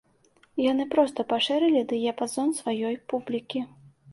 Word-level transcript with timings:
Яны 0.71 0.87
проста 0.95 1.25
пашырылі 1.33 1.81
дыяпазон 1.91 2.47
сваёй 2.61 2.95
публікі. 3.15 3.67